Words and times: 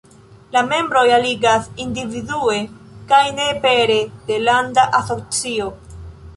La 0.53 0.61
membroj 0.69 1.03
aliĝas 1.17 1.67
individue, 1.85 2.57
kaj 3.13 3.21
ne 3.37 3.47
pere 3.67 4.01
de 4.33 4.41
landa 4.49 4.91
asocio. 5.03 5.73